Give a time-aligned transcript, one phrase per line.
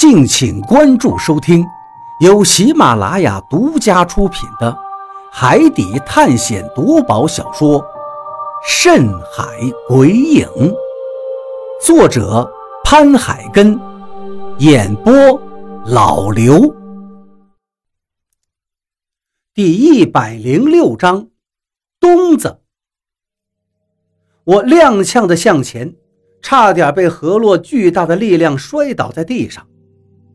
[0.00, 1.62] 敬请关注收听，
[2.20, 4.72] 由喜马拉雅独家出品的
[5.30, 7.78] 《海底探险夺宝小说》
[8.66, 9.44] 《深海
[9.86, 10.46] 鬼影》，
[11.84, 12.50] 作者
[12.82, 13.78] 潘海根，
[14.56, 15.12] 演播
[15.84, 16.74] 老刘。
[19.52, 21.28] 第一百零六章，
[22.00, 22.60] 东子。
[24.44, 25.94] 我踉跄的向前，
[26.40, 29.66] 差点被河洛巨大的力量摔倒在地上。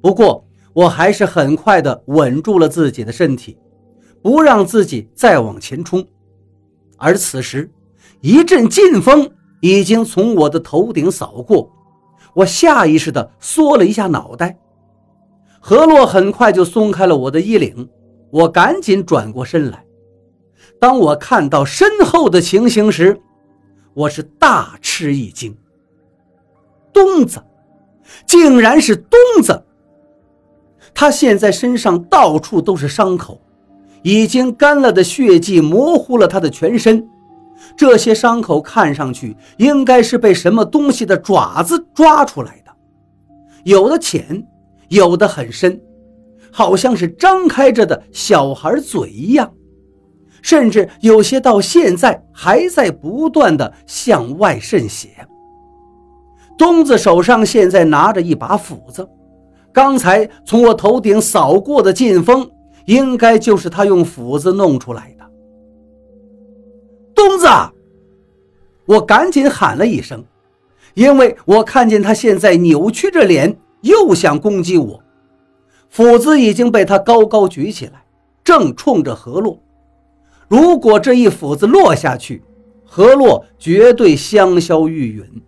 [0.06, 3.58] 不过，我还是很快的稳住了自己的身体，
[4.22, 6.06] 不让自己再往前冲。
[6.96, 7.72] 而此时，
[8.22, 9.28] 一阵劲风
[9.62, 11.72] 已经从我的头顶扫过，
[12.36, 14.60] 我下意识的缩了一下脑袋。
[15.60, 17.90] 何洛很快就松开了我的衣领，
[18.30, 19.84] 我赶紧转过身来。
[20.80, 23.20] 当我看到身后的情形时，
[23.96, 25.58] 我是大吃一惊。
[26.94, 27.44] 东子，
[28.28, 29.65] 竟然是东子！
[30.96, 33.40] 他现在身上到处都是伤口，
[34.02, 37.06] 已经干了的血迹模糊了他的全身。
[37.76, 42.72] 这些伤口看上去应该是被什么东西的爪子抓出来的，
[43.66, 44.48] 有的浅，
[44.88, 45.82] 有的很深，
[46.52, 49.52] 好像是张开着的小孩嘴一样，
[50.42, 55.10] 甚至有些到现在还在不断的向外渗血。
[56.58, 59.06] 东子手上现在拿着一把斧子。
[59.76, 62.50] 刚才从我头顶扫过的劲风，
[62.86, 65.26] 应该就是他用斧子弄出来的。
[67.14, 67.46] 东子，
[68.86, 70.24] 我赶紧喊了一声，
[70.94, 75.04] 因为我看见他现在扭曲着脸，又想攻击我。
[75.90, 78.06] 斧子已经被他高高举起来，
[78.46, 79.60] 正冲着何洛。
[80.48, 82.42] 如果这一斧子落下去，
[82.86, 85.42] 何洛绝对香消玉殒。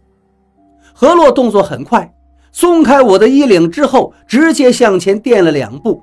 [0.93, 2.13] 何洛动作很快。
[2.59, 6.01] 松开我的衣领之后，直接向前垫了两步，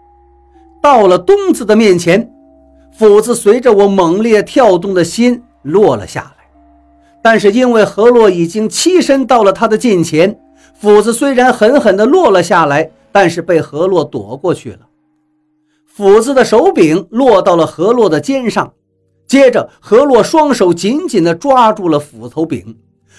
[0.81, 2.33] 到了东子的面前，
[2.97, 6.45] 斧子随着我猛烈跳动的心落了下来。
[7.21, 10.39] 但是因为何洛已经栖身到了他的近前，
[10.79, 14.87] 斧子虽然狠狠地落了下来，但是被何洛躲过去了。
[15.85, 18.75] 斧子的手柄落到了何洛的肩上，
[19.27, 22.77] 接着何洛双手紧紧地抓住了斧头柄，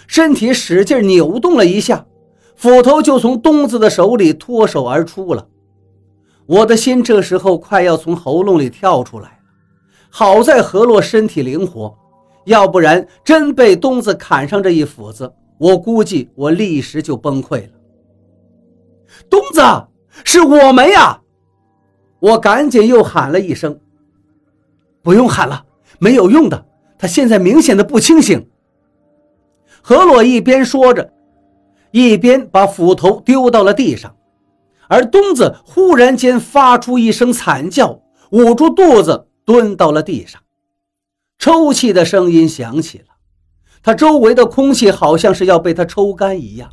[0.07, 2.05] 身体使劲扭动了一下。
[2.55, 5.47] 斧头就从东子的手里脱手而出了，
[6.45, 9.35] 我的心这时候快要从喉咙里跳出来了。
[10.09, 11.93] 好在何洛身体灵活，
[12.45, 17.69] 要不然真被东子砍上这一斧子，我估计我立时就崩溃了。
[19.29, 19.61] 东子，
[20.23, 21.21] 是我们呀！
[22.19, 23.77] 我赶紧又喊了一声
[25.03, 25.65] ：“不用喊了，
[25.99, 26.65] 没有用的，
[26.97, 28.47] 他现在明显的不清醒。”
[29.83, 31.11] 何洛一边说着。
[31.95, 34.13] 一边把斧头丢到了地上，
[34.89, 38.01] 而东子忽然间发出一声惨叫，
[38.31, 40.41] 捂住肚子蹲到了地上，
[41.39, 43.05] 抽泣的声音响起了。
[43.81, 46.69] 他周围的空气好像是要被他抽干一样。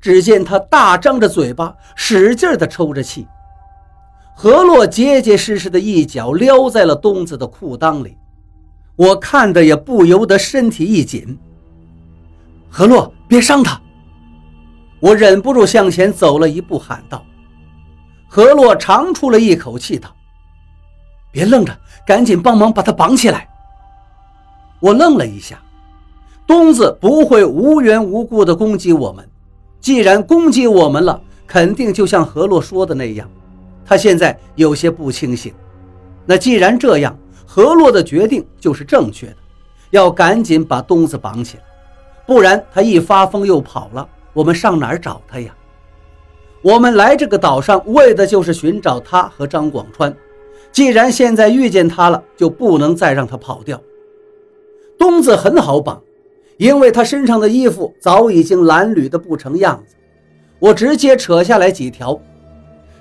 [0.00, 3.28] 只见他大张着嘴巴，使劲地抽着气。
[4.34, 8.16] 何洛结结实实的一脚撩在了东子的裤裆里，
[8.96, 11.38] 我看的也不由得身体一紧。
[12.68, 13.80] 何洛，别伤他。
[15.04, 17.22] 我忍不住向前走了一步，喊道
[18.26, 20.08] ：“何洛，长出了一口气，道
[21.30, 23.46] ：‘别愣着，赶紧帮忙把他绑起来。’
[24.80, 25.60] 我愣了一下，
[26.46, 29.28] 东子不会无缘无故的攻击我们，
[29.78, 33.30] 既然攻击我们了，肯定就像何洛说的那样，
[33.84, 35.52] 他现在有些不清醒。
[36.24, 39.36] 那既然这样，何洛的决定就是正确的，
[39.90, 41.62] 要赶紧把东子绑起来，
[42.26, 45.54] 不然他一发疯又跑了。”我们上哪儿找他呀？
[46.60, 50.14] 我们来这个岛上为的就是寻找他和张广川。
[50.72, 53.80] 既然现在遇见他了，就不能再让他跑掉。
[54.98, 56.02] 东子很好绑，
[56.56, 59.94] 因为他身上的衣服早已经褴褛的不成样子。
[60.58, 62.18] 我直接扯下来几条，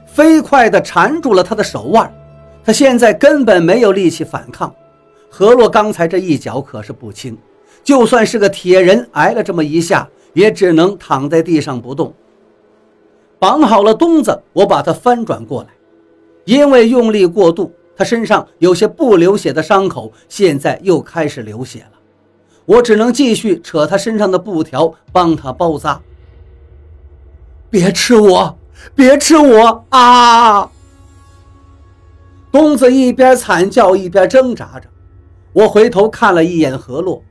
[0.06, 2.14] 飞快地缠住了他的手腕。
[2.64, 4.74] 他现在根本没有力气反抗。
[5.30, 7.38] 何洛刚才这一脚可是不轻，
[7.84, 10.08] 就算是个铁人，挨了这么一下。
[10.34, 12.14] 也只能躺在地上不动。
[13.40, 15.70] 绑好了东子，我把他翻转过来，
[16.46, 21.92] 因为用力过度，他身上有些不流血的伤口现在又开始流血了。
[22.66, 26.02] 我只能继续扯他身上的布条，帮他包扎。
[27.70, 28.58] 别吃我，
[28.96, 30.72] 别吃我啊！
[32.52, 34.88] 东子一边惨叫一边挣扎着。
[35.52, 37.22] 我回头看了一眼何洛，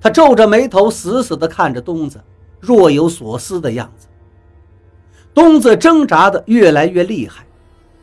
[0.00, 2.20] 他皱着眉头，死死地看着东子。
[2.62, 4.06] 若有所思的样子。
[5.34, 7.44] 东子挣扎的越来越厉害，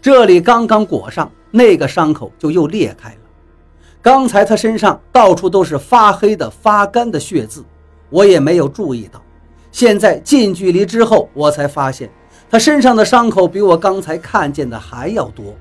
[0.02, 3.16] 这里刚刚裹上，那个伤口就又裂开了。
[4.02, 7.64] 刚才他身上到处都是发黑的、发干的血渍，
[8.10, 9.22] 我也没有注意到。
[9.72, 12.10] 现在近距离之后，我才发现
[12.50, 15.56] 他身上的伤口比我刚才看见的还要多，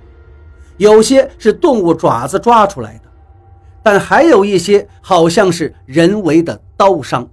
[0.78, 3.10] 有些是动物爪子抓出来的，
[3.82, 7.28] 但还有一些好像是人为的刀伤。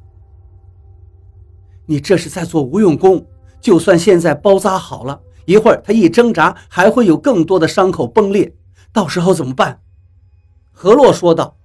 [1.86, 3.26] 你这是在做无用功。
[3.62, 8.54] 就算现在包扎好了，一会儿他一挣扎，还会有更多的伤口崩裂，
[8.94, 9.80] 到时候怎么办？
[10.72, 11.56] 何洛说道。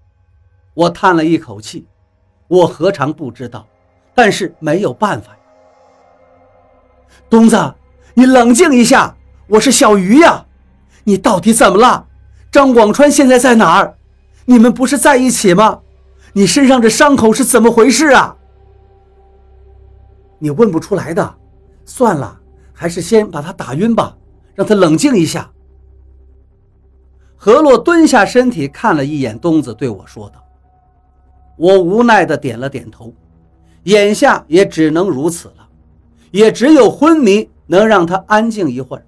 [0.73, 1.87] 我叹了一口气，
[2.49, 3.67] 我何尝不知道，
[4.15, 5.39] 但是没有办法呀。
[7.29, 7.75] 东子，
[8.15, 9.17] 你冷静一下，
[9.49, 10.47] 我是小鱼呀，
[11.05, 12.07] 你到底怎么了？
[12.51, 13.97] 张广川现在在哪儿？
[14.47, 15.81] 你们不是在一起吗？
[16.33, 18.37] 你身上这伤口是怎么回事啊？
[20.41, 21.37] 你问不出来的。
[21.85, 22.41] 算了，
[22.73, 24.17] 还是先把他打晕吧，
[24.55, 25.51] 让他冷静一下。
[27.37, 30.45] 何洛蹲下身体看了一眼东子，对我说道
[31.57, 33.13] ：“我无奈的点了点头，
[33.85, 35.69] 眼下也只能如此了，
[36.31, 39.05] 也只有昏迷能让他安静一会儿。”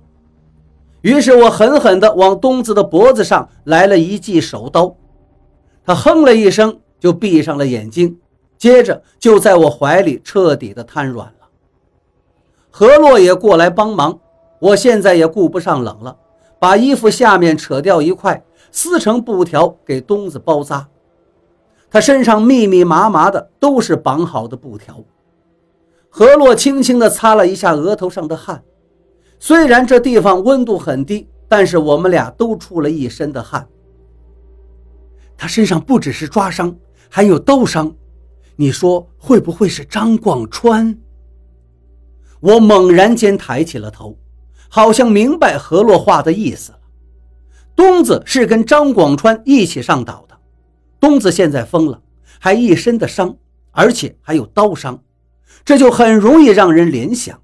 [1.02, 4.96] 于是我狠狠地往东子的脖子上来了一记手刀，
[5.84, 8.18] 他哼了一声，就闭上了眼睛，
[8.62, 11.48] 接着就在我怀里彻底的瘫软了。
[12.70, 14.20] 何洛也过来帮忙，
[14.60, 16.16] 我现在也顾不上冷了，
[16.60, 20.86] 把衣服下面扯掉一块，撕成布条给东子包扎。
[21.90, 25.02] 他身上密密麻麻的都是绑好的布条。
[26.08, 28.62] 何洛轻轻地擦了一下额头上的汗，
[29.40, 33.66] 虽然这地方温度很低，但是我们俩都出了一身的汗。
[35.36, 36.76] 他身上不只是抓伤，
[37.08, 37.92] 还有刀伤，
[38.56, 40.98] 你说会不会是张广川？
[42.40, 44.18] 我猛然间抬起了头，
[44.68, 46.78] 好像明白何洛话的意思了。
[47.74, 50.36] 东子是跟张广川一起上岛的，
[51.00, 52.02] 东子现在疯了，
[52.38, 53.36] 还一身的伤，
[53.70, 55.02] 而且还有刀伤，
[55.64, 57.40] 这就很容易让人联想。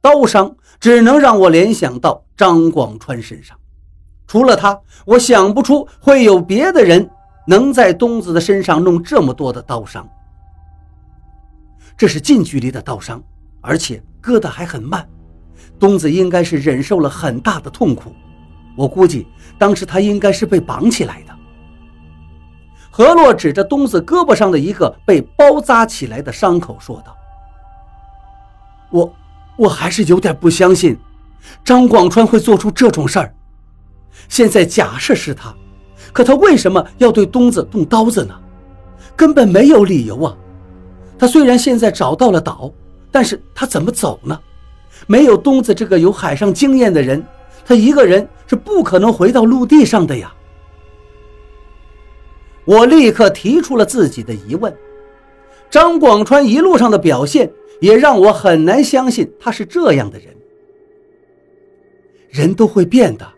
[0.00, 3.58] 刀伤只能让我联想到张广川身上，
[4.26, 7.10] 除了他，我想不出会有别的人
[7.46, 10.08] 能在东子的身上弄这么多的刀伤。
[12.02, 13.22] 这是近距离的刀伤。
[13.60, 15.08] 而且割得还很慢，
[15.78, 18.12] 东子应该是忍受了很大的痛苦。
[18.76, 21.32] 我估计当时他应该是被绑起来的。
[22.90, 27.16] 何洛指着东子胳膊上的一个被包扎起来的伤口说道
[28.90, 29.14] ：“我，
[29.56, 30.98] 我还是有点不相信，
[31.62, 33.32] 张广川会做出这种事儿。
[34.28, 35.54] 现在假设是他，
[36.12, 38.34] 可他为什么要对东子动刀子呢？
[39.14, 40.36] 根本没有理由啊！
[41.22, 42.68] 他虽然现在找到了岛。”
[43.14, 44.40] 但是他怎么走呢？
[45.06, 47.22] 没有东子这个有海上经验的人，
[47.62, 50.34] 他一个人是不可能回到陆地上的呀。
[52.64, 54.74] 我立刻提出了自己的疑问。
[55.70, 60.34] 张广川一路上的表现也让我很难相信他是这样的人。
[62.30, 63.28] 人都会变的，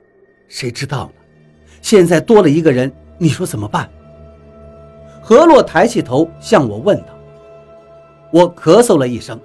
[0.47, 1.23] 谁知道呢？
[1.83, 3.91] 现在多了一个人，你说怎么办？
[5.21, 7.14] 何洛抬起头向我问道。
[8.35, 9.41] 我咳嗽了一声。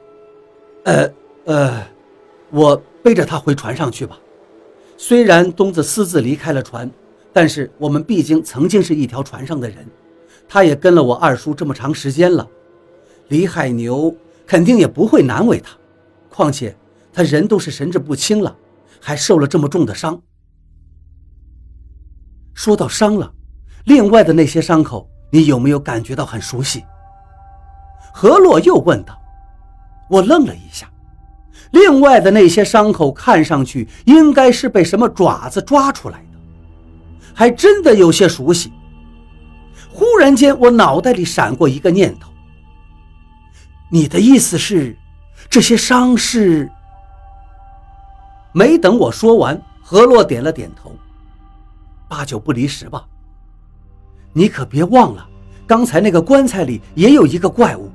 [0.86, 1.08] 呃
[1.46, 1.88] 呃，
[2.50, 4.18] 我背着他回船上去吧。
[4.98, 6.90] 虽然东子私自离开了船，
[7.32, 9.86] 但是我们毕竟曾经是一条船上的人。
[10.48, 12.50] 他也跟了我二叔这么长时间了，
[13.28, 14.16] 李海牛
[14.48, 15.70] 肯定也不会难为他。
[16.28, 16.76] 况且
[17.14, 18.58] 他人都是神志不清了，
[19.00, 20.20] 还受了这么重的伤。
[22.56, 23.32] 说到伤了，
[23.86, 26.84] 另外的那些伤口，你有没有感觉到很熟悉？
[28.20, 29.18] 何洛又问道。
[30.10, 30.90] 我愣了一下，
[31.72, 36.38] 另外的那些伤口看上去应该是被什么爪子抓出来的，
[37.34, 38.74] 还真的有些熟悉。
[39.90, 42.30] 忽然间，我脑袋里闪过一个念头：
[43.90, 44.98] 你的意思是，
[45.50, 46.70] 这些伤是……
[48.52, 50.94] 没等我说完，何洛点了点头，
[52.10, 53.06] 八九不离十吧。
[54.34, 55.26] 你可别忘了，
[55.66, 57.90] 刚才那个棺材里也有一个怪物，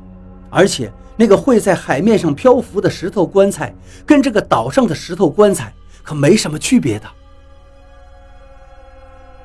[0.54, 0.92] 而且……
[1.16, 3.73] 那个会在海面上漂浮的石头棺材，
[4.04, 7.06] 跟这个岛上的石头棺材可没什么区别的。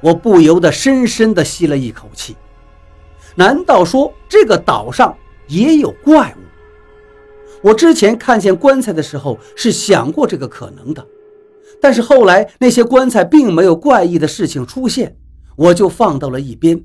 [0.01, 2.35] 我不由得深深地吸了一口气。
[3.35, 5.15] 难道说这个岛上
[5.47, 6.41] 也有怪物？
[7.61, 11.05] 我之前看见棺材的时候是想过这个可能的，
[11.79, 15.15] 但是后来那些棺材并没有怪异的事情出现，
[15.55, 16.83] 我就放到了一边。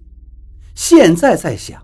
[0.74, 1.80] 现在在想。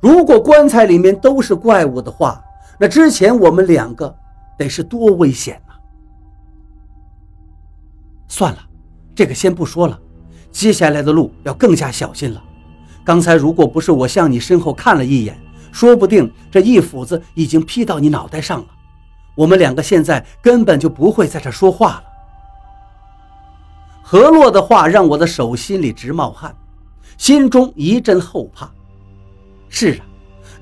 [0.00, 2.42] 如果棺材里面都是怪物的话，
[2.78, 4.14] 那之前我们两个
[4.58, 5.74] 得是多危险呐！
[8.28, 8.58] 算了，
[9.14, 9.98] 这个先不说了，
[10.50, 12.42] 接下来的路要更加小心了。
[13.04, 15.38] 刚才如果不是我向你身后看了一眼，
[15.72, 18.66] 说不定这一斧子已经劈到你脑袋上了。
[19.34, 22.04] 我们两个现在根本就不会在这说话了。
[24.02, 26.54] 何洛的话让我的手心里直冒汗，
[27.16, 28.70] 心中一阵后怕。
[29.68, 30.06] 是啊，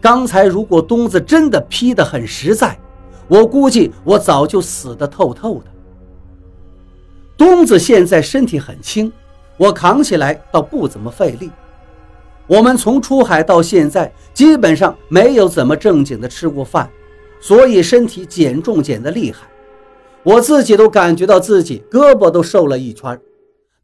[0.01, 2.79] 刚才如果东子真的劈得很实在，
[3.29, 5.67] 我估计我早就死得透透的。
[7.37, 9.13] 东子现在身体很轻，
[9.57, 11.51] 我扛起来倒不怎么费力。
[12.47, 16.91] 我们从出海到现在，基本上没有怎么正经的吃过饭，
[17.41, 19.47] 所以身体减重减得厉害。
[20.23, 23.19] 我自己都感觉到自己胳膊都瘦了一圈，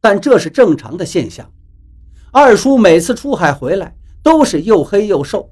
[0.00, 1.50] 但这是正常的现象。
[2.30, 5.48] 二叔每次出海回来都是又黑又瘦，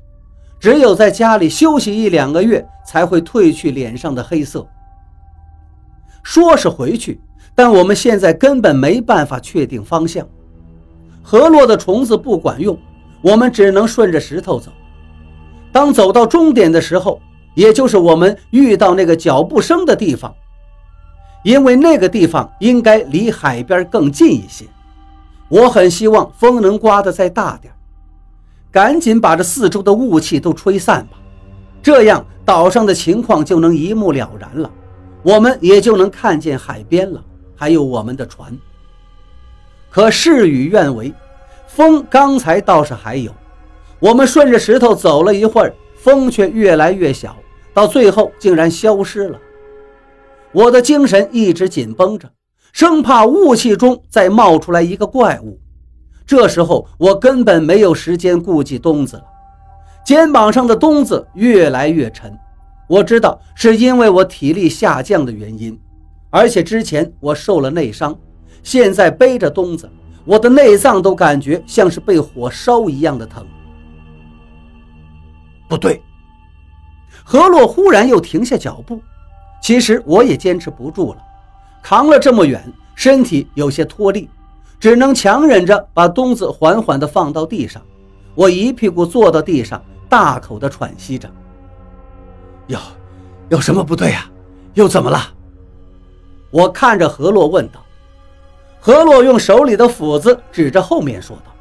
[0.58, 4.66] 只有在家里休息一两个月才会褪去脸上的黑色。
[6.22, 7.20] 说是回去，
[7.54, 10.26] 但我们现在根本没办法确定方向。
[11.22, 12.78] 河洛的虫子不管用。
[13.20, 14.70] 我们只能顺着石头走。
[15.72, 17.20] 当走到终点的时候，
[17.56, 20.32] 也就是我们遇到那个脚步声的地方，
[21.42, 24.64] 因为那个地方应该离海边更近一些。
[25.48, 27.74] 我很希望风能刮得再大点，
[28.78, 31.18] 赶紧把这四周的雾气都吹散吧，
[31.82, 34.70] 这样岛上的情况就能一目了然了，
[35.24, 37.20] 我们也就能看见海边了，
[37.56, 38.56] 还有我们的船。
[39.90, 41.12] 可事与愿违。
[41.66, 43.32] 风刚才倒是还有，
[43.98, 47.36] 我们顺着石头走了一会儿，风却越来越小，
[47.74, 49.36] 到最后竟然消失了。
[50.52, 52.30] 我的精神一直紧绷着，
[52.72, 55.58] 生怕雾气中再冒出来一个怪物。
[56.28, 59.24] 这时候我根本没有时间顾及东子了，
[60.04, 62.38] 肩膀上的东子越来越沉。
[62.86, 65.80] 我知道是因为我体力下降的原因，
[66.28, 68.14] 而且之前我受了内伤，
[68.62, 69.88] 现在背着东子。
[70.26, 73.46] 我的内脏都感觉像是被火烧一样的疼。
[75.66, 76.02] 不对，
[77.24, 79.00] 何洛忽然又停下脚步。
[79.62, 81.18] 其实我也坚持不住了，
[81.82, 82.62] 扛了这么远，
[82.94, 84.28] 身体有些脱力，
[84.80, 87.82] 只能强忍着把东子缓缓地放到地上。
[88.34, 91.28] 我一屁股坐到地上，大口地喘息着。
[92.66, 92.78] 有，
[93.48, 94.30] 有什么不对呀？
[94.74, 95.18] 又怎么了？
[96.50, 97.84] 我看着何洛问道。
[98.80, 101.52] 何洛用手里的斧子指着后面说道：“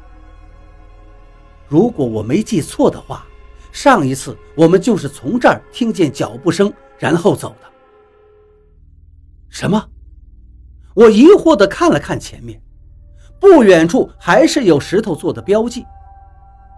[1.66, 3.26] 如果我没记错的话，
[3.72, 7.68] 上一次我们就是从这儿听见脚步声，然后走的。”
[9.50, 9.84] 什么？
[10.94, 12.62] 我疑惑地看了看前面，
[13.40, 15.84] 不远处还是有石头做的标记。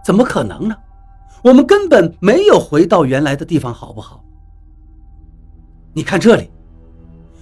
[0.03, 0.75] 怎么可能呢？
[1.43, 4.23] 我们根本没有回到原来的地方，好不好？
[5.93, 6.49] 你看这里。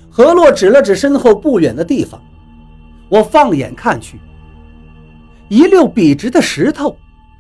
[0.10, 2.22] 何洛指了指身后不远的地方。
[3.10, 4.20] 我放眼看去，
[5.48, 6.96] 一溜笔直的石头，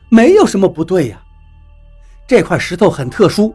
[0.09, 1.21] 没有什么不对呀。
[2.27, 3.53] 这块石头很特殊，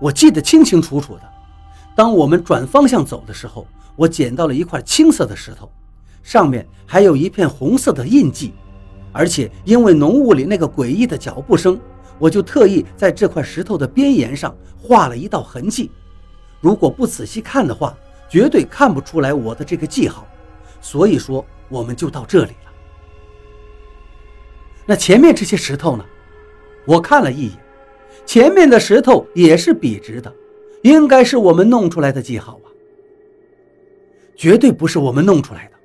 [0.00, 1.22] 我记得清清楚楚的。
[1.94, 5.70] 当我们转方向走的时候，我捡到了一块青色的石头，
[6.26, 8.52] 上面还有一片红色的印记。
[9.12, 11.78] 而且因为浓雾里那个诡异的脚步声，
[12.18, 15.88] 我就特意在这块石头的边沿上画了一道痕迹。
[16.60, 17.96] 如果不仔细看的话，
[18.28, 20.26] 绝对看不出来我的这个记号。
[20.80, 22.72] 所以说，我们就到这里了。
[24.84, 26.04] 那前面这些石头呢？
[26.84, 27.58] 我看了一眼，
[28.26, 30.32] 前面的石头也是笔直的，
[30.82, 32.68] 应该是我们弄出来的记号啊。
[34.36, 35.75] 绝对不是我们弄出来的，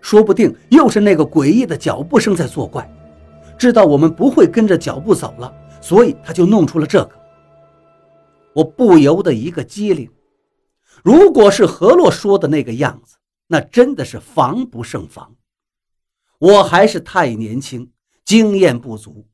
[0.00, 2.88] 说不定又是那个诡异的脚步声在作怪，
[3.58, 7.10] 知道我们不会跟着脚步走了，所以他就弄出了这个。
[8.54, 10.10] 我不由得一个机灵，
[11.02, 13.16] 如果是何洛说的那个样子。
[13.48, 15.36] 那真的是防不胜防，
[16.40, 17.92] 我还是太年轻，
[18.24, 19.28] 经验不足。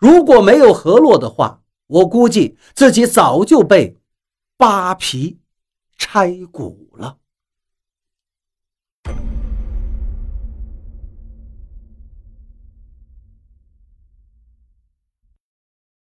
[0.00, 3.96] 如果没有何洛的话，我估计自己早就被
[4.56, 5.38] 扒皮
[5.96, 7.18] 拆骨了。